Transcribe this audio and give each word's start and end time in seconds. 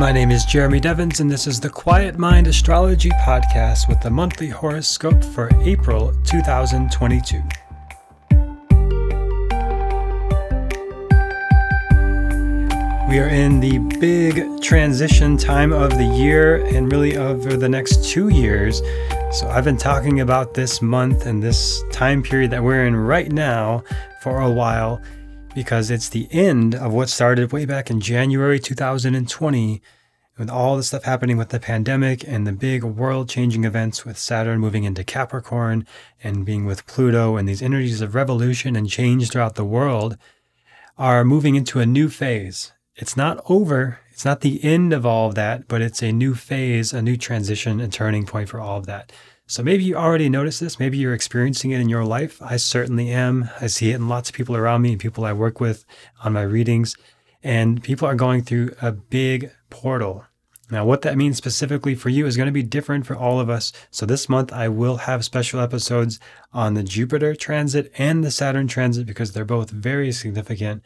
My 0.00 0.12
name 0.12 0.30
is 0.30 0.46
Jeremy 0.46 0.80
Devens, 0.80 1.20
and 1.20 1.30
this 1.30 1.46
is 1.46 1.60
the 1.60 1.68
Quiet 1.68 2.18
Mind 2.18 2.46
Astrology 2.46 3.10
Podcast 3.22 3.86
with 3.86 4.00
the 4.00 4.08
monthly 4.08 4.48
horoscope 4.48 5.22
for 5.22 5.50
April 5.60 6.14
2022. 6.24 7.42
We 13.10 13.18
are 13.18 13.28
in 13.28 13.60
the 13.60 13.76
big 14.00 14.62
transition 14.62 15.36
time 15.36 15.70
of 15.70 15.90
the 15.90 16.06
year 16.06 16.64
and 16.64 16.90
really 16.90 17.18
over 17.18 17.58
the 17.58 17.68
next 17.68 18.02
two 18.02 18.30
years. 18.30 18.78
So, 19.32 19.50
I've 19.50 19.64
been 19.64 19.76
talking 19.76 20.20
about 20.20 20.54
this 20.54 20.80
month 20.80 21.26
and 21.26 21.42
this 21.42 21.84
time 21.92 22.22
period 22.22 22.52
that 22.52 22.64
we're 22.64 22.86
in 22.86 22.96
right 22.96 23.30
now 23.30 23.84
for 24.22 24.40
a 24.40 24.50
while 24.50 25.02
because 25.54 25.90
it's 25.90 26.08
the 26.08 26.28
end 26.30 26.74
of 26.74 26.92
what 26.92 27.08
started 27.08 27.52
way 27.52 27.64
back 27.64 27.90
in 27.90 28.00
January 28.00 28.58
2020 28.58 29.82
with 30.38 30.48
all 30.48 30.76
the 30.76 30.82
stuff 30.82 31.04
happening 31.04 31.36
with 31.36 31.50
the 31.50 31.60
pandemic 31.60 32.26
and 32.26 32.46
the 32.46 32.52
big 32.52 32.82
world 32.82 33.28
changing 33.28 33.64
events 33.64 34.04
with 34.04 34.16
Saturn 34.16 34.58
moving 34.58 34.84
into 34.84 35.04
Capricorn 35.04 35.86
and 36.22 36.46
being 36.46 36.64
with 36.64 36.86
Pluto 36.86 37.36
and 37.36 37.48
these 37.48 37.62
energies 37.62 38.00
of 38.00 38.14
revolution 38.14 38.76
and 38.76 38.88
change 38.88 39.30
throughout 39.30 39.56
the 39.56 39.64
world 39.64 40.16
are 40.96 41.24
moving 41.24 41.56
into 41.56 41.80
a 41.80 41.86
new 41.86 42.08
phase. 42.08 42.72
It's 42.96 43.16
not 43.16 43.42
over. 43.48 44.00
It's 44.10 44.24
not 44.24 44.40
the 44.42 44.62
end 44.64 44.92
of 44.92 45.04
all 45.04 45.28
of 45.28 45.34
that, 45.34 45.68
but 45.68 45.82
it's 45.82 46.02
a 46.02 46.12
new 46.12 46.34
phase, 46.34 46.92
a 46.92 47.02
new 47.02 47.16
transition 47.16 47.80
and 47.80 47.92
turning 47.92 48.24
point 48.24 48.48
for 48.48 48.60
all 48.60 48.78
of 48.78 48.86
that. 48.86 49.12
So 49.50 49.64
maybe 49.64 49.82
you 49.82 49.96
already 49.96 50.28
noticed 50.28 50.60
this. 50.60 50.78
Maybe 50.78 50.96
you're 50.96 51.12
experiencing 51.12 51.72
it 51.72 51.80
in 51.80 51.88
your 51.88 52.04
life. 52.04 52.40
I 52.40 52.56
certainly 52.56 53.10
am. 53.10 53.50
I 53.60 53.66
see 53.66 53.90
it 53.90 53.96
in 53.96 54.08
lots 54.08 54.30
of 54.30 54.34
people 54.36 54.56
around 54.56 54.82
me 54.82 54.92
and 54.92 55.00
people 55.00 55.24
I 55.24 55.32
work 55.32 55.58
with 55.58 55.84
on 56.22 56.32
my 56.32 56.42
readings. 56.42 56.96
And 57.42 57.82
people 57.82 58.06
are 58.06 58.14
going 58.14 58.42
through 58.42 58.74
a 58.80 58.92
big 58.92 59.50
portal 59.68 60.24
now, 60.70 60.84
what 60.84 61.02
that 61.02 61.16
means 61.16 61.36
specifically 61.36 61.96
for 61.96 62.10
you 62.10 62.26
is 62.26 62.36
going 62.36 62.46
to 62.46 62.52
be 62.52 62.62
different 62.62 63.04
for 63.04 63.16
all 63.16 63.40
of 63.40 63.50
us. 63.50 63.72
So, 63.90 64.06
this 64.06 64.28
month 64.28 64.52
I 64.52 64.68
will 64.68 64.98
have 64.98 65.24
special 65.24 65.60
episodes 65.60 66.20
on 66.52 66.74
the 66.74 66.84
Jupiter 66.84 67.34
transit 67.34 67.90
and 67.98 68.22
the 68.22 68.30
Saturn 68.30 68.68
transit 68.68 69.06
because 69.06 69.32
they're 69.32 69.44
both 69.44 69.70
very 69.70 70.12
significant. 70.12 70.82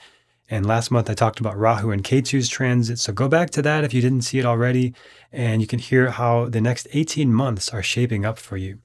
And 0.51 0.67
last 0.67 0.91
month 0.91 1.09
I 1.09 1.15
talked 1.15 1.41
about 1.41 1.57
Rahu 1.57 1.91
and 1.91 2.05
Ketu's 2.05 2.49
transit. 2.49 2.99
So, 2.99 3.13
go 3.13 3.29
back 3.29 3.51
to 3.51 3.63
that 3.63 3.85
if 3.85 3.95
you 3.95 4.03
didn't 4.03 4.23
see 4.23 4.39
it 4.39 4.45
already, 4.45 4.95
and 5.33 5.61
you 5.61 5.67
can 5.67 5.79
hear 5.79 6.11
how 6.11 6.49
the 6.49 6.61
next 6.61 6.87
18 6.93 7.33
months 7.33 7.71
are 7.71 7.83
shaping 7.83 8.25
up 8.25 8.39
for 8.39 8.57
you. 8.57 8.79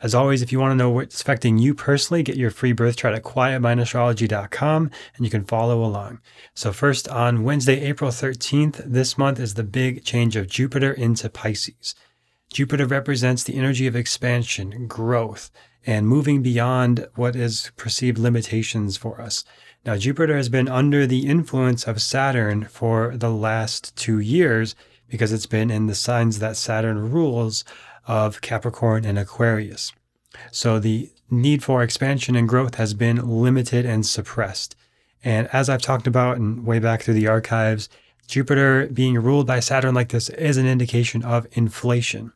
As 0.00 0.14
always, 0.14 0.42
if 0.42 0.52
you 0.52 0.60
want 0.60 0.70
to 0.70 0.76
know 0.76 0.90
what's 0.90 1.20
affecting 1.20 1.58
you 1.58 1.74
personally, 1.74 2.22
get 2.22 2.36
your 2.36 2.52
free 2.52 2.72
birth 2.72 2.96
chart 2.96 3.16
at 3.16 3.24
quietmindastrology.com 3.24 4.90
and 5.16 5.24
you 5.26 5.30
can 5.30 5.44
follow 5.44 5.84
along. 5.84 6.20
So, 6.54 6.72
first 6.72 7.08
on 7.08 7.42
Wednesday, 7.42 7.80
April 7.80 8.10
13th, 8.10 8.76
this 8.86 9.18
month 9.18 9.40
is 9.40 9.54
the 9.54 9.64
big 9.64 10.04
change 10.04 10.36
of 10.36 10.48
Jupiter 10.48 10.92
into 10.92 11.28
Pisces. 11.28 11.96
Jupiter 12.52 12.86
represents 12.86 13.42
the 13.42 13.56
energy 13.56 13.86
of 13.86 13.96
expansion, 13.96 14.86
growth, 14.86 15.50
and 15.84 16.06
moving 16.06 16.42
beyond 16.42 17.08
what 17.16 17.34
is 17.34 17.72
perceived 17.76 18.18
limitations 18.18 18.96
for 18.96 19.20
us. 19.20 19.44
Now, 19.84 19.96
Jupiter 19.96 20.36
has 20.36 20.48
been 20.48 20.68
under 20.68 21.06
the 21.06 21.26
influence 21.26 21.86
of 21.86 22.02
Saturn 22.02 22.64
for 22.64 23.16
the 23.16 23.30
last 23.30 23.96
two 23.96 24.18
years 24.18 24.74
because 25.08 25.32
it's 25.32 25.46
been 25.46 25.70
in 25.70 25.86
the 25.86 25.94
signs 25.94 26.38
that 26.40 26.56
Saturn 26.56 27.10
rules 27.10 27.64
of 28.06 28.40
Capricorn 28.40 29.04
and 29.04 29.18
Aquarius. 29.18 29.92
So 30.50 30.78
the 30.78 31.10
need 31.30 31.62
for 31.62 31.82
expansion 31.82 32.36
and 32.36 32.48
growth 32.48 32.74
has 32.76 32.94
been 32.94 33.16
limited 33.42 33.86
and 33.86 34.04
suppressed. 34.04 34.76
And 35.24 35.48
as 35.52 35.68
I've 35.68 35.82
talked 35.82 36.06
about 36.06 36.36
and 36.36 36.64
way 36.64 36.78
back 36.78 37.02
through 37.02 37.14
the 37.14 37.26
archives, 37.26 37.88
Jupiter 38.26 38.86
being 38.88 39.18
ruled 39.18 39.46
by 39.46 39.60
Saturn 39.60 39.94
like 39.94 40.10
this 40.10 40.28
is 40.30 40.56
an 40.56 40.66
indication 40.66 41.24
of 41.24 41.46
inflation. 41.52 42.32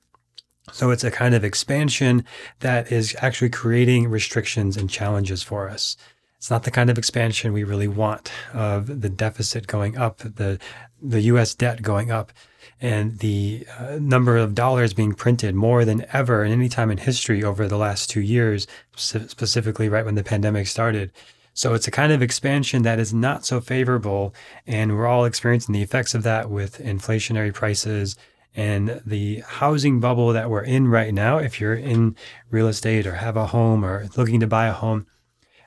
So 0.73 0.91
it's 0.91 1.05
a 1.05 1.11
kind 1.11 1.34
of 1.34 1.45
expansion 1.45 2.25
that 2.61 2.91
is 2.91 3.17
actually 3.21 3.51
creating 3.51 4.09
restrictions 4.09 4.77
and 4.77 4.89
challenges 4.89 5.43
for 5.43 5.69
us. 5.69 5.97
It's 6.42 6.50
not 6.50 6.64
the 6.64 6.72
kind 6.72 6.91
of 6.91 6.98
expansion 6.98 7.53
we 7.53 7.62
really 7.62 7.86
want 7.86 8.32
of 8.53 9.00
the 9.00 9.08
deficit 9.08 9.69
going 9.69 9.97
up, 9.97 10.19
the 10.19 10.58
the 11.00 11.20
US 11.20 11.54
debt 11.54 11.82
going 11.82 12.10
up 12.10 12.32
and 12.80 13.20
the 13.20 13.64
uh, 13.78 14.00
number 14.00 14.36
of 14.36 14.53
dollars 14.53 14.92
being 14.92 15.12
printed 15.12 15.54
more 15.54 15.84
than 15.84 16.04
ever 16.12 16.44
in 16.44 16.50
any 16.50 16.69
time 16.69 16.91
in 16.91 16.98
history 16.98 17.44
over 17.44 17.69
the 17.69 17.76
last 17.76 18.10
two 18.10 18.20
years, 18.20 18.66
specifically 18.97 19.88
right 19.88 20.04
when 20.04 20.16
the 20.16 20.25
pandemic 20.25 20.66
started. 20.66 21.12
So 21.54 21.75
it's 21.75 21.86
a 21.86 21.92
kind 21.92 22.10
of 22.10 22.22
expansion 22.22 22.82
that 22.82 22.98
is 22.98 23.14
not 23.14 23.47
so 23.47 23.60
favorable. 23.60 24.34
And 24.66 24.97
we're 24.97 25.06
all 25.06 25.24
experiencing 25.24 25.74
the 25.74 25.82
effects 25.82 26.12
of 26.12 26.24
that 26.24 26.50
with 26.50 26.78
inflationary 26.78 27.54
prices 27.54 28.16
and 28.53 29.00
the 29.06 29.44
housing 29.47 30.00
bubble 30.00 30.32
that 30.32 30.50
we're 30.50 30.64
in 30.64 30.88
right 30.88 31.14
now. 31.14 31.38
If 31.38 31.60
you're 31.60 31.76
in 31.76 32.16
real 32.50 32.66
estate 32.66 33.06
or 33.06 33.14
have 33.14 33.36
a 33.36 33.47
home 33.47 33.84
or 33.84 34.09
looking 34.16 34.41
to 34.41 34.48
buy 34.48 34.66
a 34.66 34.72
home, 34.72 35.06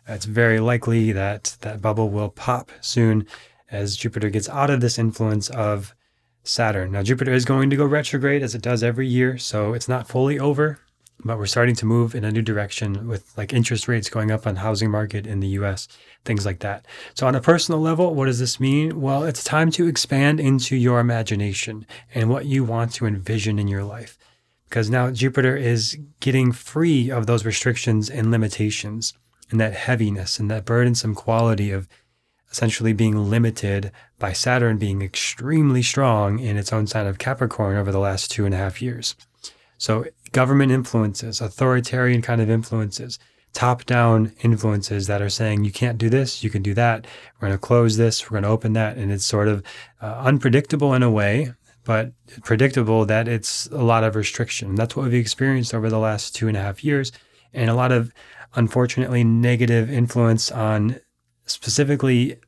it's 0.07 0.25
very 0.25 0.59
likely 0.59 1.11
that 1.11 1.57
that 1.61 1.81
bubble 1.81 2.09
will 2.09 2.29
pop 2.29 2.71
soon 2.81 3.25
as 3.71 3.95
Jupiter 3.95 4.29
gets 4.29 4.47
out 4.49 4.69
of 4.69 4.81
this 4.81 4.99
influence 4.99 5.49
of 5.49 5.95
Saturn. 6.43 6.91
Now, 6.91 7.01
Jupiter 7.01 7.33
is 7.33 7.45
going 7.45 7.69
to 7.71 7.75
go 7.75 7.85
retrograde 7.85 8.43
as 8.43 8.53
it 8.53 8.61
does 8.61 8.83
every 8.83 9.07
year, 9.07 9.38
so 9.38 9.73
it's 9.73 9.89
not 9.89 10.07
fully 10.07 10.38
over, 10.39 10.79
but 11.23 11.39
we're 11.39 11.47
starting 11.47 11.75
to 11.75 11.85
move 11.88 12.13
in 12.13 12.23
a 12.23 12.31
new 12.31 12.43
direction 12.43 13.07
with 13.07 13.35
like 13.35 13.51
interest 13.51 13.88
rates 13.88 14.09
going 14.09 14.29
up 14.29 14.45
on 14.45 14.57
housing 14.57 14.91
market 14.91 15.25
in 15.25 15.39
the 15.39 15.47
US, 15.59 15.88
things 16.23 16.45
like 16.45 16.59
that. 16.59 16.85
So 17.16 17.25
on 17.25 17.33
a 17.33 17.41
personal 17.41 17.81
level, 17.81 18.13
what 18.13 18.25
does 18.25 18.39
this 18.39 18.59
mean? 18.59 19.01
Well, 19.01 19.23
it's 19.23 19.43
time 19.43 19.72
to 19.72 19.87
expand 19.87 20.39
into 20.39 20.75
your 20.75 20.99
imagination 20.99 21.87
and 22.13 22.29
what 22.29 22.45
you 22.45 22.63
want 22.63 22.93
to 22.93 23.07
envision 23.07 23.57
in 23.57 23.67
your 23.67 23.83
life. 23.83 24.17
Because 24.69 24.89
now 24.89 25.09
Jupiter 25.09 25.55
is 25.55 25.97
getting 26.19 26.51
free 26.51 27.09
of 27.09 27.25
those 27.25 27.45
restrictions 27.45 28.09
and 28.09 28.29
limitations 28.29 29.13
and 29.51 29.59
that 29.59 29.73
heaviness 29.73 30.39
and 30.39 30.50
that 30.51 30.66
burdensome 30.66 31.16
quality 31.16 31.72
of 31.72 31.88
essentially 32.51 32.94
being 32.94 33.29
limited 33.29 33.91
by 34.17 34.31
Saturn 34.31 34.78
being 34.78 35.01
extremely 35.01 35.81
strong 35.81 36.39
in 36.39 36.57
its 36.57 36.72
own 36.72 36.88
sign 36.88 37.06
of 37.06 37.17
Capricorn 37.17 37.75
over 37.75 37.91
the 37.91 38.00
last 38.00 38.31
two 38.31 38.45
and 38.45 38.53
a 38.53 38.57
half 38.57 38.81
years. 38.81 39.16
So, 39.78 40.05
government 40.31 40.72
influences, 40.72 41.41
authoritarian 41.41 42.22
kind 42.22 42.41
of 42.41 42.50
influences, 42.50 43.19
top 43.55 43.85
down 43.85 44.34
influences 44.41 45.07
that 45.07 45.22
are 45.22 45.29
saying 45.29 45.63
you 45.63 45.72
can't 45.72 45.97
do 45.97 46.09
this, 46.09 46.44
you 46.44 46.50
can 46.50 46.61
do 46.61 46.73
that, 46.73 47.07
we're 47.39 47.47
going 47.47 47.57
to 47.57 47.57
close 47.57 47.97
this, 47.97 48.29
we're 48.29 48.35
going 48.35 48.44
to 48.44 48.50
open 48.50 48.73
that. 48.73 48.97
And 48.97 49.11
it's 49.11 49.25
sort 49.25 49.47
of 49.47 49.63
uh, 50.01 50.22
unpredictable 50.23 50.94
in 50.94 51.03
a 51.03 51.09
way, 51.09 51.53
but 51.84 52.11
predictable 52.44 53.05
that 53.05 53.28
it's 53.28 53.67
a 53.67 53.81
lot 53.81 54.03
of 54.03 54.16
restriction. 54.16 54.75
That's 54.75 54.95
what 54.95 55.05
we've 55.05 55.13
experienced 55.13 55.73
over 55.73 55.89
the 55.89 56.00
last 56.00 56.35
two 56.35 56.47
and 56.47 56.57
a 56.57 56.61
half 56.61 56.84
years. 56.84 57.11
And 57.53 57.69
a 57.69 57.75
lot 57.75 57.91
of, 57.91 58.11
unfortunately, 58.55 59.23
negative 59.23 59.91
influence 59.91 60.51
on 60.51 60.99
specifically 61.45 62.39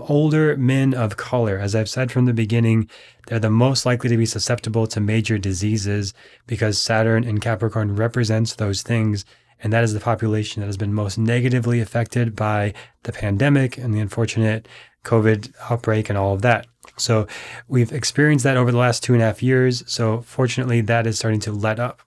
older 0.00 0.56
men 0.56 0.94
of 0.94 1.16
color. 1.16 1.58
As 1.58 1.74
I've 1.74 1.88
said 1.88 2.12
from 2.12 2.26
the 2.26 2.34
beginning, 2.34 2.88
they're 3.26 3.38
the 3.38 3.50
most 3.50 3.86
likely 3.86 4.10
to 4.10 4.16
be 4.16 4.26
susceptible 4.26 4.86
to 4.88 5.00
major 5.00 5.38
diseases 5.38 6.12
because 6.46 6.80
Saturn 6.80 7.24
and 7.24 7.40
Capricorn 7.40 7.96
represents 7.96 8.54
those 8.54 8.82
things. 8.82 9.24
And 9.62 9.72
that 9.72 9.84
is 9.84 9.92
the 9.92 10.00
population 10.00 10.60
that 10.60 10.66
has 10.66 10.76
been 10.76 10.94
most 10.94 11.18
negatively 11.18 11.80
affected 11.80 12.34
by 12.34 12.72
the 13.02 13.12
pandemic 13.12 13.76
and 13.76 13.94
the 13.94 14.00
unfortunate 14.00 14.68
COVID 15.04 15.52
outbreak 15.70 16.08
and 16.08 16.18
all 16.18 16.34
of 16.34 16.42
that. 16.42 16.66
So 16.96 17.26
we've 17.68 17.92
experienced 17.92 18.44
that 18.44 18.56
over 18.56 18.72
the 18.72 18.78
last 18.78 19.02
two 19.02 19.14
and 19.14 19.22
a 19.22 19.26
half 19.26 19.42
years. 19.42 19.82
So 19.90 20.22
fortunately, 20.22 20.80
that 20.82 21.06
is 21.06 21.18
starting 21.18 21.40
to 21.40 21.52
let 21.52 21.78
up 21.78 22.02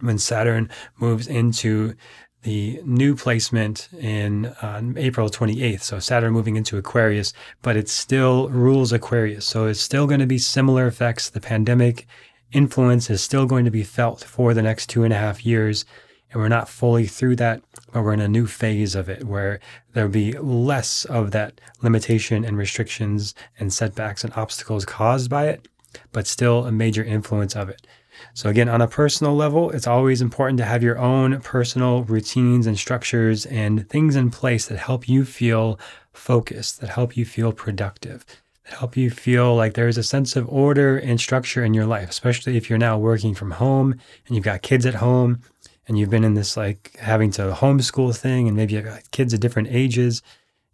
when 0.00 0.18
Saturn 0.18 0.68
moves 0.98 1.26
into 1.26 1.94
the 2.42 2.80
new 2.84 3.14
placement 3.14 3.88
in 3.98 4.46
uh, 4.46 4.82
April 4.96 5.30
28th. 5.30 5.82
So 5.82 5.98
Saturn 5.98 6.32
moving 6.32 6.56
into 6.56 6.76
Aquarius, 6.76 7.32
but 7.62 7.76
it 7.76 7.88
still 7.88 8.48
rules 8.48 8.92
Aquarius. 8.92 9.46
So 9.46 9.66
it's 9.66 9.80
still 9.80 10.06
going 10.06 10.20
to 10.20 10.26
be 10.26 10.38
similar 10.38 10.86
effects. 10.86 11.30
The 11.30 11.40
pandemic 11.40 12.06
influence 12.50 13.08
is 13.10 13.22
still 13.22 13.46
going 13.46 13.64
to 13.64 13.70
be 13.70 13.84
felt 13.84 14.24
for 14.24 14.54
the 14.54 14.62
next 14.62 14.88
two 14.88 15.04
and 15.04 15.12
a 15.12 15.18
half 15.18 15.46
years. 15.46 15.84
And 16.30 16.40
we're 16.40 16.48
not 16.48 16.68
fully 16.68 17.06
through 17.06 17.36
that, 17.36 17.62
but 17.92 18.02
we're 18.02 18.14
in 18.14 18.20
a 18.20 18.28
new 18.28 18.46
phase 18.46 18.94
of 18.94 19.08
it 19.08 19.24
where 19.24 19.60
there'll 19.92 20.10
be 20.10 20.32
less 20.32 21.04
of 21.04 21.30
that 21.32 21.60
limitation 21.82 22.44
and 22.44 22.56
restrictions 22.56 23.34
and 23.58 23.72
setbacks 23.72 24.24
and 24.24 24.32
obstacles 24.34 24.84
caused 24.84 25.30
by 25.30 25.48
it, 25.48 25.68
but 26.10 26.26
still 26.26 26.64
a 26.64 26.72
major 26.72 27.04
influence 27.04 27.54
of 27.54 27.68
it. 27.68 27.86
So, 28.34 28.48
again, 28.48 28.68
on 28.68 28.80
a 28.80 28.88
personal 28.88 29.34
level, 29.34 29.70
it's 29.70 29.86
always 29.86 30.20
important 30.20 30.58
to 30.58 30.64
have 30.64 30.82
your 30.82 30.98
own 30.98 31.40
personal 31.40 32.04
routines 32.04 32.66
and 32.66 32.78
structures 32.78 33.46
and 33.46 33.88
things 33.88 34.16
in 34.16 34.30
place 34.30 34.66
that 34.66 34.78
help 34.78 35.08
you 35.08 35.24
feel 35.24 35.78
focused, 36.12 36.80
that 36.80 36.90
help 36.90 37.16
you 37.16 37.24
feel 37.24 37.52
productive, 37.52 38.24
that 38.64 38.78
help 38.78 38.96
you 38.96 39.10
feel 39.10 39.54
like 39.54 39.74
there's 39.74 39.98
a 39.98 40.02
sense 40.02 40.36
of 40.36 40.48
order 40.48 40.98
and 40.98 41.20
structure 41.20 41.64
in 41.64 41.74
your 41.74 41.86
life, 41.86 42.10
especially 42.10 42.56
if 42.56 42.68
you're 42.68 42.78
now 42.78 42.98
working 42.98 43.34
from 43.34 43.52
home 43.52 43.92
and 44.26 44.36
you've 44.36 44.44
got 44.44 44.62
kids 44.62 44.86
at 44.86 44.94
home 44.94 45.40
and 45.88 45.98
you've 45.98 46.10
been 46.10 46.24
in 46.24 46.34
this 46.34 46.56
like 46.56 46.96
having 46.98 47.30
to 47.32 47.42
homeschool 47.52 48.16
thing 48.16 48.46
and 48.48 48.56
maybe 48.56 48.74
you've 48.74 48.84
got 48.84 49.10
kids 49.10 49.34
at 49.34 49.40
different 49.40 49.68
ages 49.70 50.22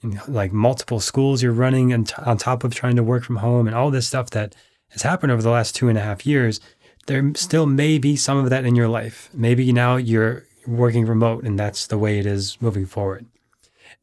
and 0.03 0.21
like 0.29 0.53
multiple 0.53 1.01
schools 1.01 1.43
you're 1.43 1.53
running 1.53 1.93
and 1.93 2.09
t- 2.09 2.15
on 2.19 2.37
top 2.37 2.63
of 2.65 2.75
trying 2.75 2.97
to 2.97 3.03
work 3.03 3.25
from 3.25 3.37
home 3.37 3.67
and 3.67 3.77
all 3.77 3.91
this 3.91 4.07
stuff 4.07 4.31
that 4.31 4.55
has 4.91 5.03
happened 5.03 5.33
over 5.33 5.43
the 5.43 5.51
last 5.51 5.75
two 5.75 5.89
and 5.89 5.99
a 5.99 6.03
half 6.03 6.25
years, 6.25 6.61
there 7.09 7.33
still 7.35 7.67
may 7.67 7.99
be 7.99 8.17
some 8.17 8.37
of 8.37 8.51
that 8.51 8.67
in 8.67 8.77
your 8.77 8.87
life. 8.87 9.31
Maybe 9.33 9.73
now 9.73 9.97
you're 9.97 10.45
working 10.67 11.07
remote 11.07 11.43
and 11.43 11.59
that's 11.59 11.87
the 11.87 11.99
way 11.99 12.19
it 12.19 12.27
is 12.27 12.61
moving 12.61 12.85
forward. 12.85 13.25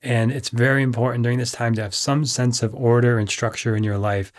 And 0.01 0.31
it's 0.31 0.49
very 0.49 0.81
important 0.81 1.23
during 1.23 1.37
this 1.37 1.51
time 1.51 1.75
to 1.75 1.83
have 1.83 1.93
some 1.93 2.25
sense 2.25 2.63
of 2.63 2.73
order 2.73 3.19
and 3.19 3.29
structure 3.29 3.75
in 3.75 3.83
your 3.83 3.99
life 3.99 4.33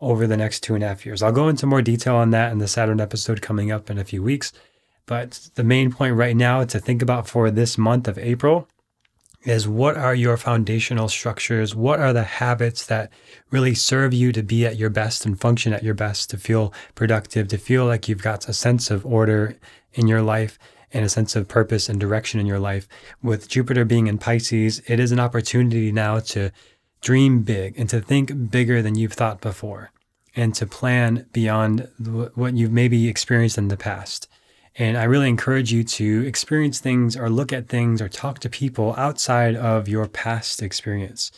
over 0.00 0.26
the 0.26 0.36
next 0.36 0.60
two 0.60 0.76
and 0.76 0.84
a 0.84 0.88
half 0.88 1.04
years. 1.04 1.20
I'll 1.20 1.32
go 1.32 1.48
into 1.48 1.66
more 1.66 1.82
detail 1.82 2.14
on 2.14 2.30
that 2.30 2.52
in 2.52 2.58
the 2.58 2.68
Saturn 2.68 3.00
episode 3.00 3.42
coming 3.42 3.72
up 3.72 3.90
in 3.90 3.98
a 3.98 4.04
few 4.04 4.22
weeks. 4.22 4.52
But 5.06 5.50
the 5.56 5.64
main 5.64 5.90
point 5.90 6.14
right 6.14 6.36
now 6.36 6.64
to 6.64 6.78
think 6.78 7.02
about 7.02 7.28
for 7.28 7.50
this 7.50 7.76
month 7.76 8.06
of 8.06 8.18
April 8.18 8.68
is 9.44 9.66
what 9.66 9.96
are 9.96 10.14
your 10.14 10.36
foundational 10.36 11.08
structures? 11.08 11.74
What 11.74 12.00
are 12.00 12.12
the 12.12 12.22
habits 12.22 12.86
that 12.86 13.12
really 13.50 13.74
serve 13.74 14.14
you 14.14 14.32
to 14.32 14.42
be 14.42 14.64
at 14.66 14.76
your 14.76 14.90
best 14.90 15.26
and 15.26 15.40
function 15.40 15.72
at 15.72 15.82
your 15.82 15.94
best, 15.94 16.30
to 16.30 16.38
feel 16.38 16.72
productive, 16.94 17.48
to 17.48 17.58
feel 17.58 17.84
like 17.84 18.08
you've 18.08 18.22
got 18.22 18.48
a 18.48 18.52
sense 18.52 18.90
of 18.90 19.04
order 19.04 19.58
in 19.94 20.06
your 20.06 20.22
life 20.22 20.58
and 20.92 21.04
a 21.04 21.08
sense 21.08 21.34
of 21.34 21.48
purpose 21.48 21.88
and 21.88 21.98
direction 21.98 22.38
in 22.38 22.46
your 22.46 22.60
life? 22.60 22.86
With 23.22 23.48
Jupiter 23.48 23.84
being 23.84 24.06
in 24.06 24.18
Pisces, 24.18 24.80
it 24.86 25.00
is 25.00 25.12
an 25.12 25.20
opportunity 25.20 25.90
now 25.90 26.20
to 26.20 26.50
dream 27.00 27.42
big 27.42 27.78
and 27.78 27.88
to 27.90 28.00
think 28.00 28.50
bigger 28.50 28.80
than 28.80 28.96
you've 28.96 29.12
thought 29.12 29.40
before 29.40 29.90
and 30.34 30.54
to 30.54 30.66
plan 30.66 31.26
beyond 31.32 31.88
what 32.34 32.54
you've 32.54 32.72
maybe 32.72 33.08
experienced 33.08 33.58
in 33.58 33.68
the 33.68 33.76
past. 33.76 34.28
And 34.76 34.96
I 34.96 35.04
really 35.04 35.28
encourage 35.28 35.72
you 35.72 35.84
to 35.84 36.26
experience 36.26 36.80
things 36.80 37.16
or 37.16 37.28
look 37.28 37.52
at 37.52 37.68
things 37.68 38.00
or 38.00 38.08
talk 38.08 38.38
to 38.40 38.48
people 38.48 38.94
outside 38.96 39.54
of 39.54 39.86
your 39.86 40.08
past 40.08 40.62
experience. 40.62 41.30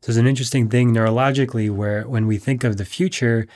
So 0.00 0.06
there's 0.06 0.16
an 0.16 0.26
interesting 0.26 0.68
thing 0.68 0.92
neurologically 0.92 1.70
where 1.70 2.08
when 2.08 2.26
we 2.26 2.38
think 2.38 2.64
of 2.64 2.78
the 2.78 2.84
future, 2.84 3.46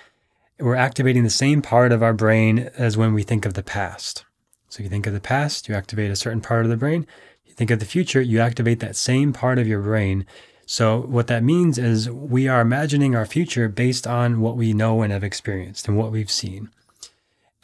we're 0.60 0.76
activating 0.76 1.24
the 1.24 1.30
same 1.30 1.62
part 1.62 1.90
of 1.90 2.02
our 2.02 2.12
brain 2.12 2.70
as 2.76 2.96
when 2.96 3.12
we 3.12 3.22
think 3.24 3.44
of 3.44 3.54
the 3.54 3.62
past. 3.62 4.24
So 4.68 4.82
you 4.82 4.88
think 4.88 5.06
of 5.06 5.12
the 5.12 5.20
past, 5.20 5.68
you 5.68 5.74
activate 5.74 6.10
a 6.10 6.16
certain 6.16 6.40
part 6.40 6.64
of 6.64 6.70
the 6.70 6.76
brain. 6.76 7.06
You 7.44 7.54
think 7.54 7.70
of 7.70 7.80
the 7.80 7.86
future, 7.86 8.20
you 8.20 8.40
activate 8.40 8.80
that 8.80 8.94
same 8.94 9.32
part 9.32 9.58
of 9.58 9.66
your 9.66 9.80
brain. 9.80 10.26
So 10.66 11.00
what 11.00 11.26
that 11.26 11.42
means 11.42 11.76
is 11.76 12.10
we 12.10 12.46
are 12.46 12.60
imagining 12.60 13.16
our 13.16 13.26
future 13.26 13.68
based 13.68 14.06
on 14.06 14.40
what 14.40 14.56
we 14.56 14.72
know 14.72 15.02
and 15.02 15.12
have 15.12 15.24
experienced 15.24 15.88
and 15.88 15.96
what 15.96 16.12
we've 16.12 16.30
seen. 16.30 16.70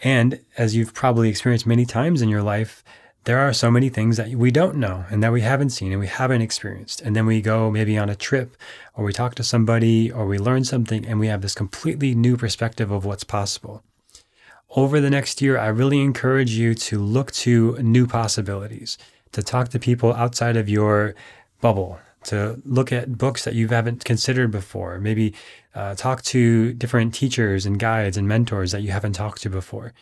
And 0.02 0.40
as 0.56 0.74
you've 0.74 0.94
probably 0.94 1.28
experienced 1.28 1.66
many 1.66 1.84
times 1.84 2.22
in 2.22 2.28
your 2.28 2.42
life, 2.42 2.82
there 3.24 3.38
are 3.38 3.52
so 3.52 3.70
many 3.70 3.90
things 3.90 4.16
that 4.16 4.30
we 4.30 4.50
don't 4.50 4.76
know 4.76 5.04
and 5.10 5.22
that 5.22 5.32
we 5.32 5.42
haven't 5.42 5.70
seen 5.70 5.92
and 5.92 6.00
we 6.00 6.06
haven't 6.06 6.40
experienced. 6.40 7.02
And 7.02 7.14
then 7.14 7.26
we 7.26 7.42
go 7.42 7.70
maybe 7.70 7.98
on 7.98 8.08
a 8.08 8.14
trip 8.14 8.56
or 8.94 9.04
we 9.04 9.12
talk 9.12 9.34
to 9.34 9.44
somebody 9.44 10.10
or 10.10 10.26
we 10.26 10.38
learn 10.38 10.64
something 10.64 11.06
and 11.06 11.20
we 11.20 11.26
have 11.26 11.42
this 11.42 11.54
completely 11.54 12.14
new 12.14 12.36
perspective 12.36 12.90
of 12.90 13.04
what's 13.04 13.24
possible. 13.24 13.82
Over 14.74 15.00
the 15.00 15.10
next 15.10 15.42
year, 15.42 15.58
I 15.58 15.66
really 15.66 16.00
encourage 16.00 16.52
you 16.52 16.74
to 16.74 16.98
look 16.98 17.32
to 17.32 17.76
new 17.82 18.06
possibilities, 18.06 18.96
to 19.32 19.42
talk 19.42 19.68
to 19.70 19.78
people 19.78 20.14
outside 20.14 20.56
of 20.56 20.68
your 20.68 21.14
bubble, 21.60 21.98
to 22.24 22.60
look 22.64 22.92
at 22.92 23.16
books 23.16 23.44
that 23.44 23.54
you 23.54 23.68
haven't 23.68 24.04
considered 24.04 24.50
before, 24.50 24.98
maybe 24.98 25.34
uh, 25.74 25.94
talk 25.94 26.22
to 26.22 26.72
different 26.74 27.14
teachers 27.14 27.66
and 27.66 27.78
guides 27.78 28.16
and 28.16 28.28
mentors 28.28 28.72
that 28.72 28.82
you 28.82 28.90
haven't 28.90 29.14
talked 29.14 29.42
to 29.42 29.50
before. 29.50 29.92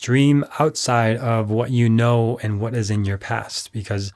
Dream 0.00 0.44
outside 0.58 1.16
of 1.16 1.50
what 1.50 1.70
you 1.70 1.88
know 1.88 2.38
and 2.42 2.60
what 2.60 2.74
is 2.74 2.90
in 2.90 3.04
your 3.04 3.18
past 3.18 3.72
because 3.72 4.12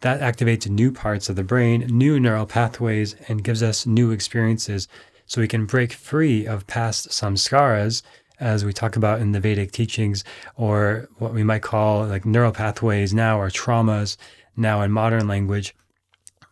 that 0.00 0.20
activates 0.20 0.68
new 0.68 0.92
parts 0.92 1.28
of 1.28 1.36
the 1.36 1.44
brain, 1.44 1.86
new 1.88 2.20
neural 2.20 2.46
pathways, 2.46 3.16
and 3.26 3.44
gives 3.44 3.62
us 3.62 3.86
new 3.86 4.10
experiences 4.10 4.86
so 5.26 5.40
we 5.40 5.48
can 5.48 5.66
break 5.66 5.92
free 5.92 6.46
of 6.46 6.66
past 6.66 7.08
samskaras, 7.08 8.02
as 8.38 8.64
we 8.64 8.72
talk 8.72 8.96
about 8.96 9.20
in 9.20 9.32
the 9.32 9.40
Vedic 9.40 9.72
teachings, 9.72 10.22
or 10.56 11.08
what 11.18 11.32
we 11.32 11.42
might 11.42 11.62
call 11.62 12.04
like 12.04 12.26
neural 12.26 12.52
pathways 12.52 13.14
now 13.14 13.40
or 13.40 13.48
traumas 13.48 14.16
now 14.56 14.82
in 14.82 14.92
modern 14.92 15.26
language 15.26 15.74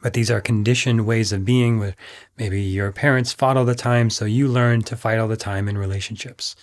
but 0.02 0.12
these 0.12 0.30
are 0.30 0.40
conditioned 0.40 1.06
ways 1.06 1.32
of 1.32 1.44
being 1.44 1.78
where 1.78 1.94
maybe 2.36 2.60
your 2.60 2.92
parents 2.92 3.32
fought 3.32 3.56
all 3.56 3.64
the 3.64 3.74
time, 3.74 4.10
so 4.10 4.24
you 4.24 4.48
learn 4.48 4.82
to 4.82 4.96
fight 4.96 5.18
all 5.18 5.28
the 5.28 5.36
time 5.36 5.68
in 5.68 5.78
relationships 5.78 6.54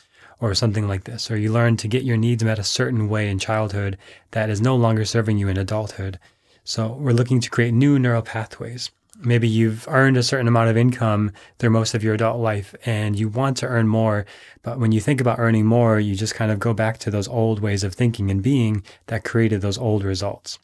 or 0.42 0.54
something 0.54 0.88
like 0.88 1.06
this. 1.06 1.32
Or 1.32 1.38
you 1.38 1.52
learn 1.52 1.78
to 1.78 1.88
get 1.88 2.04
your 2.04 2.18
needs 2.18 2.44
met 2.44 2.60
a 2.60 2.64
certain 2.64 3.10
way 3.10 3.30
in 3.30 3.40
childhood 3.40 3.98
that 4.32 4.50
is 4.50 4.62
no 4.62 4.76
longer 4.76 5.06
serving 5.06 5.38
you 5.38 5.48
in 5.48 5.58
adulthood. 5.58 6.20
So 6.64 6.94
we're 6.94 7.14
looking 7.14 7.40
to 7.42 7.50
create 7.50 7.74
new 7.74 7.98
neural 7.98 8.22
pathways. 8.22 8.92
Maybe 9.22 9.50
you've 9.50 9.86
earned 9.90 10.16
a 10.16 10.24
certain 10.24 10.48
amount 10.48 10.70
of 10.70 10.78
income 10.78 11.32
through 11.58 11.72
most 11.72 11.94
of 11.94 12.04
your 12.04 12.14
adult 12.14 12.40
life 12.40 12.74
and 12.86 13.20
you 13.20 13.28
want 13.28 13.58
to 13.58 13.68
earn 13.68 13.88
more. 13.88 14.26
But 14.64 14.80
when 14.80 14.94
you 14.94 15.02
think 15.02 15.20
about 15.20 15.40
earning 15.40 15.66
more, 15.66 16.00
you 16.00 16.16
just 16.16 16.36
kind 16.36 16.52
of 16.52 16.60
go 16.60 16.74
back 16.74 17.00
to 17.00 17.12
those 17.12 17.28
old 17.28 17.60
ways 17.60 17.84
of 17.84 17.94
thinking 17.94 18.32
and 18.32 18.42
being 18.42 18.84
that 19.08 19.26
created 19.26 19.62
those 19.62 19.78
old 19.78 20.04
results. 20.04 20.58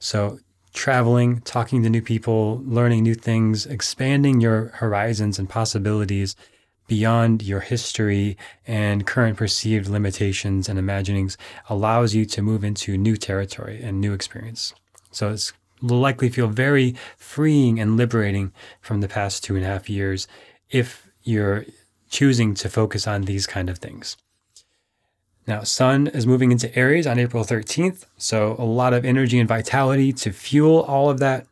So 0.00 0.40
traveling, 0.76 1.40
talking 1.40 1.82
to 1.82 1.90
new 1.90 2.02
people, 2.02 2.62
learning 2.64 3.02
new 3.02 3.14
things, 3.14 3.66
expanding 3.66 4.40
your 4.40 4.68
horizons 4.74 5.38
and 5.38 5.48
possibilities 5.48 6.36
beyond 6.86 7.42
your 7.42 7.60
history 7.60 8.36
and 8.66 9.06
current 9.06 9.36
perceived 9.36 9.88
limitations 9.88 10.68
and 10.68 10.78
imaginings 10.78 11.36
allows 11.68 12.14
you 12.14 12.24
to 12.24 12.42
move 12.42 12.62
into 12.62 12.96
new 12.96 13.16
territory 13.16 13.82
and 13.82 14.00
new 14.00 14.12
experience. 14.12 14.72
So 15.10 15.30
it's 15.30 15.52
will 15.82 15.98
likely 15.98 16.28
feel 16.30 16.48
very 16.48 16.94
freeing 17.16 17.80
and 17.80 17.96
liberating 17.96 18.52
from 18.80 19.00
the 19.00 19.08
past 19.08 19.44
two 19.44 19.56
and 19.56 19.64
a 19.64 19.68
half 19.68 19.90
years 19.90 20.26
if 20.70 21.10
you're 21.22 21.66
choosing 22.08 22.54
to 22.54 22.68
focus 22.68 23.06
on 23.06 23.22
these 23.22 23.46
kind 23.46 23.68
of 23.68 23.78
things. 23.78 24.16
Now, 25.46 25.62
Sun 25.62 26.08
is 26.08 26.26
moving 26.26 26.50
into 26.50 26.76
Aries 26.76 27.06
on 27.06 27.20
April 27.20 27.44
13th, 27.44 28.06
so 28.18 28.56
a 28.58 28.64
lot 28.64 28.92
of 28.92 29.04
energy 29.04 29.38
and 29.38 29.48
vitality 29.48 30.12
to 30.14 30.32
fuel 30.32 30.80
all 30.80 31.08
of 31.08 31.20
that. 31.20 31.46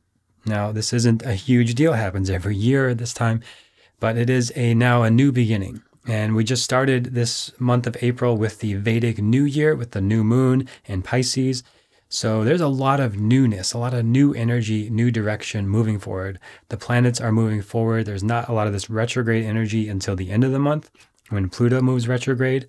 Now, 0.45 0.73
this 0.73 0.93
isn't 0.93 1.23
a 1.23 1.35
huge 1.35 1.77
deal, 1.77 1.93
it 1.93 1.99
happens 1.99 2.29
every 2.29 2.57
year 2.57 2.89
at 2.89 2.99
this 2.99 3.15
time, 3.15 3.41
but 4.01 4.17
it 4.17 4.29
is 4.29 4.53
a 4.57 4.75
now 4.75 5.05
a 5.05 5.11
new 5.11 5.31
beginning. 5.31 5.81
And 6.09 6.35
we 6.35 6.43
just 6.43 6.65
started 6.65 7.15
this 7.15 7.53
month 7.61 7.87
of 7.87 7.97
April 8.03 8.37
with 8.37 8.59
the 8.59 8.75
Vedic 8.75 9.19
New 9.19 9.45
Year 9.45 9.77
with 9.77 9.93
the 9.93 10.01
new 10.01 10.25
moon 10.25 10.69
and 10.89 11.05
Pisces. 11.05 11.63
So 12.09 12.43
there's 12.43 12.61
a 12.61 12.69
lot 12.69 12.99
of 12.99 13.17
newness, 13.17 13.73
a 13.73 13.79
lot 13.79 13.95
of 13.95 14.05
new 14.05 14.35
energy, 14.35 14.91
new 14.91 15.13
direction 15.13 15.69
moving 15.69 16.01
forward. 16.01 16.41
The 16.69 16.77
planets 16.77 17.21
are 17.21 17.33
moving 17.33 17.63
forward. 17.63 18.07
There's 18.07 18.25
not 18.25 18.49
a 18.49 18.53
lot 18.53 18.67
of 18.67 18.73
this 18.73 18.91
retrograde 18.91 19.45
energy 19.45 19.89
until 19.89 20.17
the 20.17 20.31
end 20.31 20.43
of 20.43 20.53
the 20.53 20.59
month 20.59 20.91
when 21.31 21.49
Pluto 21.49 21.81
moves 21.81 22.07
retrograde 22.07 22.67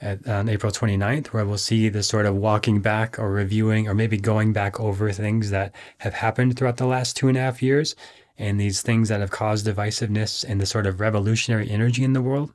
at, 0.00 0.26
on 0.26 0.48
April 0.48 0.72
29th, 0.72 1.28
where 1.28 1.44
we'll 1.44 1.58
see 1.58 1.88
the 1.88 2.02
sort 2.02 2.26
of 2.26 2.36
walking 2.36 2.80
back 2.80 3.18
or 3.18 3.30
reviewing 3.30 3.88
or 3.88 3.94
maybe 3.94 4.16
going 4.16 4.52
back 4.52 4.80
over 4.80 5.12
things 5.12 5.50
that 5.50 5.74
have 5.98 6.14
happened 6.14 6.56
throughout 6.56 6.78
the 6.78 6.86
last 6.86 7.16
two 7.16 7.28
and 7.28 7.36
a 7.36 7.40
half 7.40 7.62
years 7.62 7.94
and 8.38 8.58
these 8.58 8.80
things 8.80 9.10
that 9.10 9.20
have 9.20 9.30
caused 9.30 9.66
divisiveness 9.66 10.44
and 10.48 10.60
the 10.60 10.66
sort 10.66 10.86
of 10.86 11.00
revolutionary 11.00 11.70
energy 11.70 12.02
in 12.02 12.14
the 12.14 12.22
world. 12.22 12.52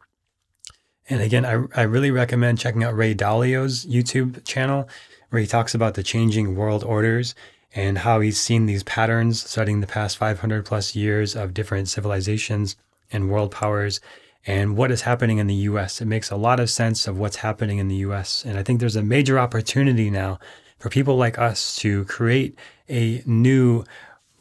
And 1.07 1.21
again, 1.21 1.45
I, 1.45 1.63
I 1.79 1.83
really 1.83 2.09
recommend 2.09 2.57
checking 2.57 2.83
out 2.83 2.95
Ray 2.95 3.13
Dalio's 3.13 3.85
YouTube 3.85 4.43
channel, 4.43 4.89
where 5.29 5.39
he 5.41 5.47
talks 5.47 5.75
about 5.75 5.93
the 5.93 6.01
changing 6.01 6.55
world 6.55 6.83
orders 6.83 7.35
and 7.75 7.99
how 7.99 8.19
he's 8.21 8.39
seen 8.39 8.65
these 8.65 8.83
patterns 8.83 9.47
studying 9.47 9.81
the 9.81 9.87
past 9.87 10.17
500 10.17 10.65
plus 10.65 10.95
years 10.95 11.35
of 11.35 11.53
different 11.53 11.89
civilizations 11.89 12.75
and 13.11 13.29
world 13.29 13.51
powers 13.51 13.99
and 14.45 14.77
what 14.77 14.91
is 14.91 15.01
happening 15.01 15.39
in 15.39 15.47
the 15.47 15.55
US. 15.55 16.01
It 16.01 16.05
makes 16.05 16.29
a 16.29 16.35
lot 16.35 16.59
of 16.59 16.69
sense 16.69 17.07
of 17.07 17.17
what's 17.17 17.37
happening 17.37 17.79
in 17.79 17.87
the 17.87 17.95
US. 17.97 18.45
And 18.45 18.57
I 18.57 18.63
think 18.63 18.79
there's 18.79 18.95
a 18.95 19.03
major 19.03 19.39
opportunity 19.39 20.09
now 20.09 20.39
for 20.77 20.89
people 20.89 21.17
like 21.17 21.39
us 21.39 21.75
to 21.77 22.05
create 22.05 22.57
a 22.89 23.23
new 23.25 23.83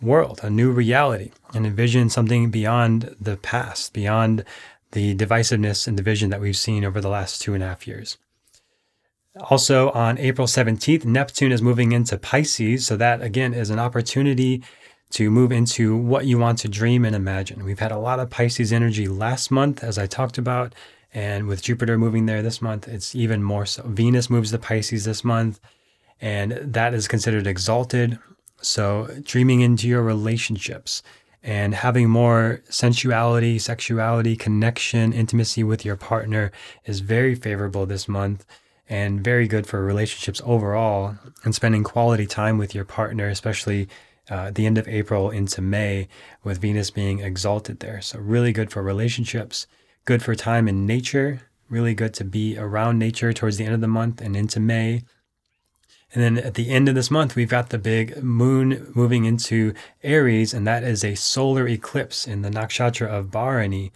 world, 0.02 0.40
a 0.42 0.50
new 0.50 0.70
reality, 0.70 1.30
and 1.54 1.66
envision 1.66 2.10
something 2.10 2.50
beyond 2.50 3.16
the 3.20 3.36
past, 3.38 3.92
beyond 3.92 4.44
the 4.92 5.14
divisiveness 5.14 5.88
and 5.88 5.96
division 5.96 6.30
that 6.30 6.40
we've 6.40 6.56
seen 6.56 6.84
over 6.84 7.00
the 7.00 7.08
last 7.08 7.40
two 7.40 7.54
and 7.54 7.62
a 7.62 7.68
half 7.68 7.86
years. 7.86 8.18
Also, 9.50 9.90
on 9.90 10.16
April 10.18 10.46
17th, 10.46 11.04
Neptune 11.04 11.50
is 11.50 11.60
moving 11.60 11.90
into 11.90 12.16
Pisces. 12.16 12.86
So, 12.86 12.96
that 12.96 13.20
again 13.20 13.52
is 13.52 13.70
an 13.70 13.80
opportunity 13.80 14.62
to 15.14 15.30
move 15.30 15.52
into 15.52 15.96
what 15.96 16.26
you 16.26 16.38
want 16.38 16.58
to 16.58 16.68
dream 16.68 17.04
and 17.04 17.14
imagine. 17.14 17.64
We've 17.64 17.78
had 17.78 17.92
a 17.92 17.98
lot 17.98 18.18
of 18.18 18.30
Pisces 18.30 18.72
energy 18.72 19.06
last 19.06 19.48
month, 19.48 19.84
as 19.84 19.96
I 19.96 20.06
talked 20.06 20.38
about. 20.38 20.74
And 21.12 21.46
with 21.46 21.62
Jupiter 21.62 21.96
moving 21.96 22.26
there 22.26 22.42
this 22.42 22.60
month, 22.60 22.88
it's 22.88 23.14
even 23.14 23.40
more 23.40 23.64
so. 23.64 23.84
Venus 23.84 24.28
moves 24.28 24.50
to 24.50 24.58
Pisces 24.58 25.04
this 25.04 25.22
month, 25.22 25.60
and 26.20 26.52
that 26.60 26.94
is 26.94 27.06
considered 27.06 27.46
exalted. 27.46 28.18
So, 28.60 29.08
dreaming 29.22 29.60
into 29.60 29.86
your 29.86 30.02
relationships 30.02 31.00
and 31.44 31.76
having 31.76 32.10
more 32.10 32.62
sensuality, 32.68 33.60
sexuality, 33.60 34.34
connection, 34.34 35.12
intimacy 35.12 35.62
with 35.62 35.84
your 35.84 35.94
partner 35.94 36.50
is 36.86 36.98
very 36.98 37.36
favorable 37.36 37.86
this 37.86 38.08
month 38.08 38.44
and 38.88 39.22
very 39.22 39.46
good 39.46 39.68
for 39.68 39.84
relationships 39.84 40.42
overall. 40.44 41.16
And 41.44 41.54
spending 41.54 41.84
quality 41.84 42.26
time 42.26 42.58
with 42.58 42.74
your 42.74 42.84
partner, 42.84 43.28
especially 43.28 43.88
uh, 44.30 44.50
the 44.50 44.66
end 44.66 44.78
of 44.78 44.88
April 44.88 45.30
into 45.30 45.60
May, 45.60 46.08
with 46.42 46.60
Venus 46.60 46.90
being 46.90 47.20
exalted 47.20 47.80
there. 47.80 48.00
So, 48.00 48.18
really 48.18 48.52
good 48.52 48.70
for 48.70 48.82
relationships, 48.82 49.66
good 50.04 50.22
for 50.22 50.34
time 50.34 50.68
in 50.68 50.86
nature, 50.86 51.42
Really 51.70 51.94
good 51.94 52.12
to 52.14 52.24
be 52.24 52.58
around 52.58 52.98
nature 52.98 53.32
towards 53.32 53.56
the 53.56 53.64
end 53.64 53.74
of 53.74 53.80
the 53.80 53.88
month 53.88 54.20
and 54.20 54.36
into 54.36 54.60
May. 54.60 55.02
And 56.12 56.22
then 56.22 56.38
at 56.38 56.54
the 56.54 56.70
end 56.70 56.88
of 56.88 56.94
this 56.94 57.10
month, 57.10 57.34
we've 57.34 57.48
got 57.48 57.70
the 57.70 57.78
big 57.78 58.22
moon 58.22 58.92
moving 58.94 59.24
into 59.24 59.74
Aries, 60.02 60.52
and 60.52 60.66
that 60.66 60.84
is 60.84 61.02
a 61.02 61.16
solar 61.16 61.66
eclipse 61.66 62.26
in 62.26 62.42
the 62.42 62.50
nakshatra 62.50 63.08
of 63.08 63.30
Bharani, 63.30 63.92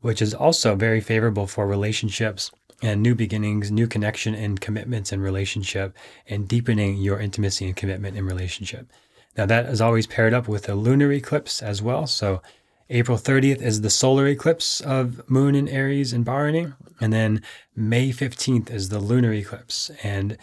which 0.00 0.22
is 0.22 0.32
also 0.32 0.76
very 0.76 1.00
favorable 1.00 1.46
for 1.46 1.66
relationships 1.66 2.50
and 2.80 3.02
new 3.02 3.14
beginnings, 3.14 3.70
new 3.70 3.86
connection 3.86 4.34
and 4.34 4.60
commitments 4.60 5.12
in 5.12 5.20
relationship, 5.20 5.94
and 6.26 6.48
deepening 6.48 6.96
your 6.96 7.20
intimacy 7.20 7.66
and 7.66 7.76
commitment 7.76 8.16
in 8.16 8.24
relationship. 8.24 8.90
Now, 9.36 9.46
that 9.46 9.66
is 9.66 9.80
always 9.80 10.06
paired 10.06 10.34
up 10.34 10.48
with 10.48 10.68
a 10.68 10.74
lunar 10.74 11.12
eclipse 11.12 11.62
as 11.62 11.80
well. 11.80 12.06
So, 12.06 12.42
April 12.90 13.16
30th 13.16 13.62
is 13.62 13.82
the 13.82 13.90
solar 13.90 14.26
eclipse 14.26 14.80
of 14.80 15.28
Moon 15.30 15.54
in 15.54 15.68
Aries 15.68 16.12
and 16.12 16.24
Bharani. 16.24 16.72
And 17.00 17.12
then 17.12 17.42
May 17.76 18.10
15th 18.10 18.70
is 18.70 18.88
the 18.88 18.98
lunar 18.98 19.32
eclipse. 19.32 19.90
And 20.02 20.36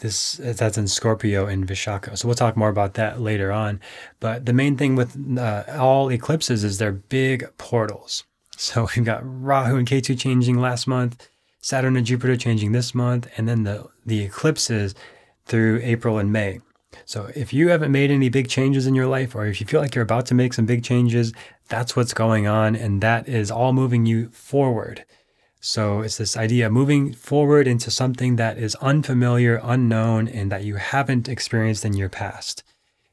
this 0.00 0.40
that's 0.42 0.78
in 0.78 0.88
Scorpio 0.88 1.46
and 1.46 1.66
Vishaka. 1.66 2.16
So 2.16 2.26
we'll 2.26 2.34
talk 2.34 2.56
more 2.56 2.68
about 2.68 2.94
that 2.94 3.20
later 3.20 3.52
on. 3.52 3.80
But 4.18 4.46
the 4.46 4.52
main 4.52 4.76
thing 4.76 4.96
with 4.96 5.16
uh, 5.38 5.64
all 5.78 6.10
eclipses 6.10 6.64
is 6.64 6.78
they're 6.78 6.92
big 6.92 7.46
portals. 7.58 8.24
So 8.56 8.88
we've 8.96 9.04
got 9.04 9.20
Rahu 9.24 9.76
and 9.76 9.88
Ketu 9.88 10.18
changing 10.18 10.58
last 10.58 10.86
month, 10.86 11.28
Saturn 11.60 11.96
and 11.96 12.06
Jupiter 12.06 12.36
changing 12.36 12.72
this 12.72 12.94
month, 12.94 13.28
and 13.36 13.48
then 13.48 13.62
the 13.64 13.88
the 14.04 14.22
eclipses 14.22 14.94
through 15.46 15.80
April 15.82 16.18
and 16.18 16.32
May. 16.32 16.60
So 17.04 17.30
if 17.34 17.52
you 17.52 17.68
haven't 17.68 17.92
made 17.92 18.10
any 18.10 18.28
big 18.28 18.48
changes 18.48 18.86
in 18.86 18.94
your 18.94 19.06
life, 19.06 19.34
or 19.34 19.46
if 19.46 19.60
you 19.60 19.66
feel 19.66 19.80
like 19.80 19.94
you're 19.94 20.02
about 20.02 20.26
to 20.26 20.34
make 20.34 20.52
some 20.52 20.66
big 20.66 20.82
changes, 20.82 21.32
that's 21.68 21.94
what's 21.94 22.14
going 22.14 22.46
on, 22.46 22.74
and 22.74 23.00
that 23.00 23.28
is 23.28 23.50
all 23.50 23.72
moving 23.72 24.06
you 24.06 24.28
forward. 24.30 25.04
So 25.60 26.00
it's 26.00 26.16
this 26.16 26.36
idea 26.36 26.66
of 26.66 26.72
moving 26.72 27.12
forward 27.12 27.68
into 27.68 27.90
something 27.90 28.36
that 28.36 28.58
is 28.58 28.74
unfamiliar, 28.76 29.60
unknown, 29.62 30.26
and 30.26 30.50
that 30.50 30.64
you 30.64 30.76
haven't 30.76 31.28
experienced 31.28 31.84
in 31.84 31.92
your 31.92 32.08
past. 32.08 32.64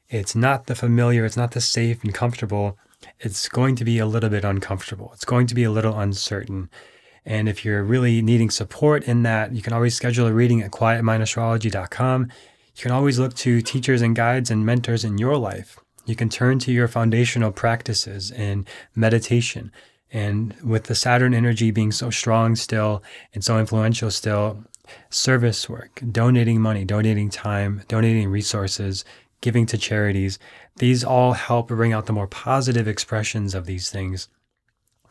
It's 0.08 0.34
not 0.34 0.66
the 0.66 0.74
familiar, 0.74 1.26
it's 1.26 1.36
not 1.36 1.50
the 1.50 1.60
safe 1.60 2.02
and 2.02 2.14
comfortable. 2.14 2.78
It's 3.20 3.48
going 3.48 3.76
to 3.76 3.84
be 3.84 3.98
a 3.98 4.06
little 4.06 4.30
bit 4.30 4.44
uncomfortable. 4.44 5.10
It's 5.12 5.26
going 5.26 5.46
to 5.48 5.54
be 5.54 5.64
a 5.64 5.70
little 5.70 5.98
uncertain. 5.98 6.70
And 7.26 7.48
if 7.48 7.64
you're 7.64 7.82
really 7.84 8.22
needing 8.22 8.48
support 8.48 9.04
in 9.04 9.22
that, 9.24 9.54
you 9.54 9.60
can 9.60 9.74
always 9.74 9.94
schedule 9.94 10.26
a 10.26 10.32
reading 10.32 10.62
at 10.62 10.70
quietmindastrology.com. 10.70 12.32
You 12.78 12.82
can 12.82 12.92
always 12.92 13.18
look 13.18 13.34
to 13.34 13.60
teachers 13.60 14.02
and 14.02 14.14
guides 14.14 14.52
and 14.52 14.64
mentors 14.64 15.04
in 15.04 15.18
your 15.18 15.36
life. 15.36 15.80
You 16.06 16.14
can 16.14 16.28
turn 16.28 16.60
to 16.60 16.70
your 16.70 16.86
foundational 16.86 17.50
practices 17.50 18.30
in 18.30 18.66
meditation, 18.94 19.72
and 20.12 20.54
with 20.62 20.84
the 20.84 20.94
Saturn 20.94 21.34
energy 21.34 21.72
being 21.72 21.90
so 21.90 22.10
strong 22.10 22.54
still 22.54 23.02
and 23.34 23.42
so 23.42 23.58
influential 23.58 24.12
still, 24.12 24.62
service 25.10 25.68
work, 25.68 26.00
donating 26.12 26.60
money, 26.60 26.84
donating 26.84 27.30
time, 27.30 27.82
donating 27.88 28.28
resources, 28.28 29.04
giving 29.40 29.66
to 29.66 29.76
charities, 29.76 30.38
these 30.76 31.02
all 31.02 31.32
help 31.32 31.66
bring 31.66 31.92
out 31.92 32.06
the 32.06 32.12
more 32.12 32.28
positive 32.28 32.86
expressions 32.86 33.56
of 33.56 33.66
these 33.66 33.90
things. 33.90 34.28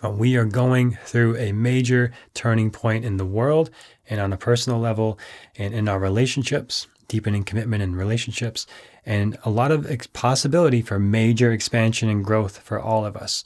But 0.02 0.16
we 0.16 0.38
are 0.38 0.46
going 0.46 0.98
through 1.04 1.36
a 1.36 1.52
major 1.52 2.14
turning 2.34 2.72
point 2.72 3.04
in 3.04 3.18
the 3.18 3.26
world 3.26 3.72
and 4.10 4.22
on 4.22 4.32
a 4.32 4.38
personal 4.38 4.80
level 4.80 5.20
and 5.58 5.74
in 5.74 5.90
our 5.90 6.00
relationships, 6.00 6.88
deepening 7.08 7.44
commitment 7.44 7.84
in 7.84 7.96
relationships, 7.96 8.68
and 9.06 9.38
a 9.44 9.50
lot 9.50 9.72
of 9.72 9.88
possibility 10.14 10.82
for 10.82 11.00
major 11.00 11.52
expansion 11.52 12.10
and 12.10 12.26
growth 12.26 12.60
for 12.60 12.80
all 12.80 13.06
of 13.06 13.16
us. 13.16 13.44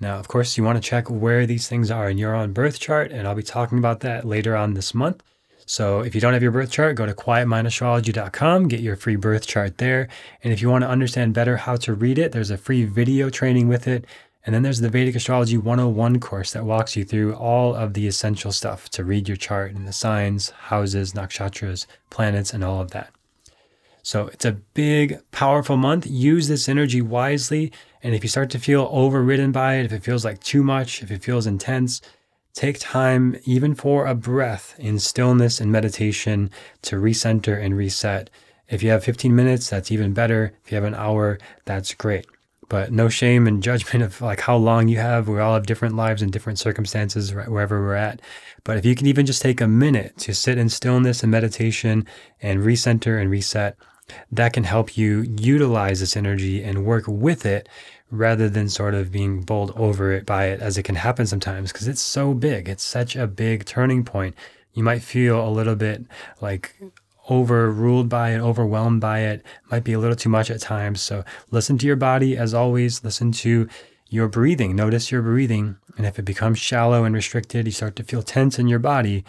Now, 0.00 0.18
of 0.18 0.28
course, 0.28 0.56
you 0.56 0.64
want 0.64 0.82
to 0.82 0.88
check 0.88 1.08
where 1.08 1.46
these 1.46 1.68
things 1.68 1.90
are 1.90 2.10
in 2.10 2.18
your 2.18 2.34
own 2.34 2.52
birth 2.52 2.80
chart, 2.80 3.12
and 3.12 3.26
I'll 3.26 3.34
be 3.34 3.42
talking 3.42 3.78
about 3.78 4.00
that 4.00 4.24
later 4.24 4.56
on 4.56 4.74
this 4.74 4.92
month. 4.92 5.22
So 5.66 6.00
if 6.00 6.14
you 6.14 6.20
don't 6.20 6.34
have 6.34 6.42
your 6.42 6.52
birth 6.52 6.70
chart, 6.70 6.96
go 6.96 7.06
to 7.06 7.14
quietmindastrology.com, 7.14 8.68
get 8.68 8.80
your 8.80 8.96
free 8.96 9.16
birth 9.16 9.46
chart 9.46 9.78
there. 9.78 10.08
And 10.42 10.52
if 10.52 10.60
you 10.60 10.68
want 10.68 10.82
to 10.82 10.90
understand 10.90 11.32
better 11.32 11.56
how 11.56 11.76
to 11.76 11.94
read 11.94 12.18
it, 12.18 12.32
there's 12.32 12.50
a 12.50 12.58
free 12.58 12.84
video 12.84 13.30
training 13.30 13.68
with 13.68 13.88
it. 13.88 14.04
And 14.46 14.54
then 14.54 14.62
there's 14.62 14.80
the 14.80 14.90
Vedic 14.90 15.14
Astrology 15.14 15.56
101 15.56 16.20
course 16.20 16.52
that 16.52 16.64
walks 16.64 16.96
you 16.96 17.04
through 17.04 17.34
all 17.34 17.74
of 17.74 17.94
the 17.94 18.06
essential 18.06 18.52
stuff 18.52 18.90
to 18.90 19.04
read 19.04 19.26
your 19.26 19.38
chart 19.38 19.74
and 19.74 19.88
the 19.88 19.92
signs, 19.92 20.50
houses, 20.50 21.14
nakshatras, 21.14 21.86
planets, 22.10 22.52
and 22.52 22.62
all 22.62 22.80
of 22.80 22.90
that. 22.90 23.10
So 24.02 24.26
it's 24.26 24.44
a 24.44 24.52
big, 24.52 25.18
powerful 25.30 25.78
month. 25.78 26.06
Use 26.06 26.46
this 26.46 26.68
energy 26.68 27.00
wisely. 27.00 27.72
And 28.02 28.14
if 28.14 28.22
you 28.22 28.28
start 28.28 28.50
to 28.50 28.58
feel 28.58 28.86
overridden 28.92 29.50
by 29.50 29.76
it, 29.76 29.86
if 29.86 29.92
it 29.92 30.04
feels 30.04 30.26
like 30.26 30.40
too 30.40 30.62
much, 30.62 31.02
if 31.02 31.10
it 31.10 31.24
feels 31.24 31.46
intense, 31.46 32.02
take 32.52 32.78
time, 32.78 33.36
even 33.46 33.74
for 33.74 34.04
a 34.04 34.14
breath 34.14 34.74
in 34.78 34.98
stillness 34.98 35.58
and 35.58 35.72
meditation, 35.72 36.50
to 36.82 36.96
recenter 36.96 37.58
and 37.58 37.78
reset. 37.78 38.28
If 38.68 38.82
you 38.82 38.90
have 38.90 39.04
15 39.04 39.34
minutes, 39.34 39.70
that's 39.70 39.90
even 39.90 40.12
better. 40.12 40.52
If 40.64 40.70
you 40.70 40.74
have 40.74 40.84
an 40.84 40.94
hour, 40.94 41.38
that's 41.64 41.94
great. 41.94 42.26
But 42.68 42.92
no 42.92 43.08
shame 43.08 43.46
and 43.46 43.62
judgment 43.62 44.04
of 44.04 44.20
like 44.20 44.40
how 44.40 44.56
long 44.56 44.88
you 44.88 44.98
have. 44.98 45.28
We 45.28 45.38
all 45.38 45.54
have 45.54 45.66
different 45.66 45.96
lives 45.96 46.22
and 46.22 46.32
different 46.32 46.58
circumstances 46.58 47.34
right, 47.34 47.48
wherever 47.48 47.80
we're 47.80 47.94
at. 47.94 48.20
But 48.64 48.76
if 48.78 48.84
you 48.84 48.94
can 48.94 49.06
even 49.06 49.26
just 49.26 49.42
take 49.42 49.60
a 49.60 49.68
minute 49.68 50.16
to 50.18 50.34
sit 50.34 50.58
in 50.58 50.68
stillness 50.68 51.22
and 51.22 51.30
meditation 51.30 52.06
and 52.40 52.60
recenter 52.60 53.20
and 53.20 53.30
reset, 53.30 53.76
that 54.30 54.52
can 54.52 54.64
help 54.64 54.96
you 54.96 55.22
utilize 55.38 56.00
this 56.00 56.16
energy 56.16 56.62
and 56.62 56.84
work 56.84 57.04
with 57.06 57.46
it 57.46 57.68
rather 58.10 58.48
than 58.48 58.68
sort 58.68 58.94
of 58.94 59.10
being 59.10 59.40
bowled 59.40 59.72
over 59.76 60.12
it 60.12 60.26
by 60.26 60.46
it 60.46 60.60
as 60.60 60.78
it 60.78 60.82
can 60.82 60.94
happen 60.94 61.26
sometimes 61.26 61.72
because 61.72 61.88
it's 61.88 62.02
so 62.02 62.34
big. 62.34 62.68
It's 62.68 62.82
such 62.82 63.16
a 63.16 63.26
big 63.26 63.64
turning 63.64 64.04
point. 64.04 64.34
You 64.72 64.82
might 64.82 65.02
feel 65.02 65.46
a 65.46 65.50
little 65.50 65.76
bit 65.76 66.04
like 66.40 66.76
overruled 67.30 68.08
by 68.08 68.30
it, 68.30 68.40
overwhelmed 68.40 69.00
by 69.00 69.20
it, 69.20 69.44
might 69.70 69.84
be 69.84 69.92
a 69.92 69.98
little 69.98 70.16
too 70.16 70.28
much 70.28 70.50
at 70.50 70.60
times. 70.60 71.00
So 71.00 71.24
listen 71.50 71.78
to 71.78 71.86
your 71.86 71.96
body 71.96 72.36
as 72.36 72.54
always, 72.54 73.02
listen 73.04 73.32
to 73.32 73.68
your 74.08 74.28
breathing. 74.28 74.76
Notice 74.76 75.10
your 75.10 75.22
breathing. 75.22 75.76
And 75.96 76.06
if 76.06 76.18
it 76.18 76.24
becomes 76.24 76.58
shallow 76.58 77.04
and 77.04 77.14
restricted, 77.14 77.66
you 77.66 77.72
start 77.72 77.96
to 77.96 78.04
feel 78.04 78.22
tense 78.22 78.58
in 78.58 78.68
your 78.68 78.78
body, 78.78 79.24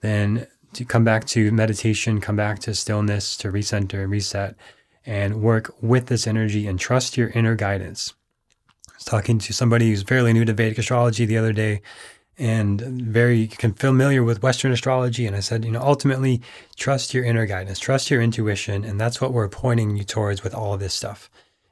then 0.00 0.46
to 0.74 0.84
come 0.84 1.04
back 1.04 1.24
to 1.26 1.50
meditation, 1.52 2.20
come 2.20 2.36
back 2.36 2.58
to 2.60 2.74
stillness, 2.74 3.36
to 3.38 3.50
recenter 3.50 4.02
and 4.02 4.10
reset, 4.10 4.54
and 5.04 5.40
work 5.40 5.74
with 5.80 6.06
this 6.06 6.26
energy 6.26 6.66
and 6.66 6.78
trust 6.78 7.16
your 7.16 7.28
inner 7.30 7.54
guidance. 7.54 8.12
I 8.90 8.92
was 8.96 9.04
talking 9.04 9.38
to 9.38 9.52
somebody 9.52 9.90
who's 9.90 10.02
fairly 10.02 10.32
new 10.32 10.44
to 10.44 10.52
Vedic 10.52 10.78
astrology 10.78 11.24
the 11.24 11.38
other 11.38 11.52
day 11.52 11.80
and 12.38 12.80
very 12.80 13.46
familiar 13.46 14.22
with 14.22 14.42
Western 14.42 14.72
astrology. 14.72 15.26
And 15.26 15.34
I 15.34 15.40
said, 15.40 15.64
you 15.64 15.70
know, 15.70 15.80
ultimately, 15.80 16.42
trust 16.76 17.14
your 17.14 17.24
inner 17.24 17.46
guidance, 17.46 17.78
trust 17.78 18.10
your 18.10 18.20
intuition. 18.20 18.84
And 18.84 19.00
that's 19.00 19.20
what 19.20 19.32
we're 19.32 19.48
pointing 19.48 19.96
you 19.96 20.04
towards 20.04 20.42
with 20.42 20.54
all 20.54 20.74
of 20.74 20.80
this 20.80 20.94
stuff. 20.94 21.30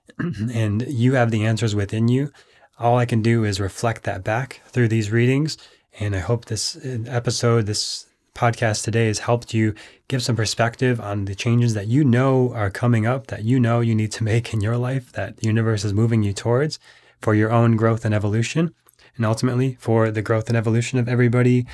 and 0.19 0.83
you 0.83 1.15
have 1.15 1.31
the 1.31 1.45
answers 1.45 1.75
within 1.75 2.09
you. 2.09 2.33
All 2.79 2.97
I 2.97 3.07
can 3.07 3.23
do 3.23 3.45
is 3.45 3.61
reflect 3.61 4.05
that 4.05 4.25
back 4.25 4.61
through 4.67 4.89
these 4.89 5.11
readings. 5.11 5.59
And 6.01 6.17
I 6.17 6.21
hope 6.21 6.47
this 6.47 6.77
uh, 6.77 6.99
episode, 7.07 7.67
this 7.67 8.07
podcast 8.35 8.83
today 8.83 9.07
has 9.07 9.21
helped 9.21 9.55
you 9.55 9.75
give 10.09 10.23
some 10.23 10.35
perspective 10.35 11.01
on 11.01 11.27
the 11.27 11.37
changes 11.37 11.75
that 11.75 11.87
you 11.87 12.03
know 12.05 12.53
are 12.53 12.71
coming 12.71 13.07
up, 13.07 13.29
that 13.29 13.45
you 13.45 13.61
know 13.61 13.81
you 13.81 13.95
need 13.95 14.13
to 14.13 14.25
make 14.33 14.53
in 14.53 14.61
your 14.61 14.77
life, 14.77 15.13
that 15.13 15.39
the 15.39 15.47
universe 15.47 15.85
is 15.85 15.93
moving 15.93 16.23
you 16.23 16.33
towards 16.33 16.79
for 17.21 17.35
your 17.35 17.51
own 17.51 17.77
growth 17.77 18.05
and 18.05 18.15
evolution, 18.15 18.75
and 19.17 19.27
ultimately 19.27 19.77
for 19.81 20.11
the 20.11 20.23
growth 20.23 20.49
and 20.49 20.57
evolution 20.57 20.99
of 20.99 21.09
everybody 21.09 21.67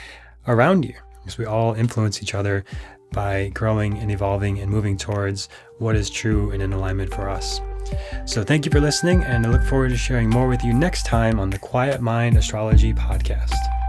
around 0.46 0.84
you. 0.84 0.94
Because 1.18 1.38
we 1.38 1.44
all 1.44 1.74
influence 1.74 2.22
each 2.22 2.34
other 2.34 2.64
by 3.12 3.48
growing 3.54 3.98
and 3.98 4.10
evolving 4.10 4.58
and 4.58 4.70
moving 4.70 4.96
towards 4.96 5.48
what 5.78 5.96
is 5.96 6.08
true 6.08 6.50
and 6.50 6.62
in 6.62 6.72
alignment 6.72 7.12
for 7.12 7.28
us. 7.28 7.60
So, 8.24 8.44
thank 8.44 8.64
you 8.64 8.70
for 8.70 8.80
listening, 8.80 9.24
and 9.24 9.44
I 9.44 9.50
look 9.50 9.64
forward 9.64 9.88
to 9.88 9.96
sharing 9.96 10.30
more 10.30 10.48
with 10.48 10.62
you 10.62 10.72
next 10.72 11.06
time 11.06 11.40
on 11.40 11.50
the 11.50 11.58
Quiet 11.58 12.00
Mind 12.00 12.36
Astrology 12.36 12.92
Podcast. 12.92 13.79